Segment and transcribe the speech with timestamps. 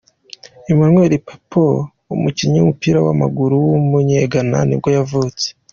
[0.71, 1.81] Emmanuel Pappoe,
[2.15, 5.47] umukinnyi w’umupira w’amaguru w’umunye-Ghana nibwo yavutse.